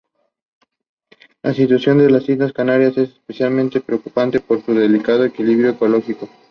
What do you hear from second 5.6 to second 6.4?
ecológico.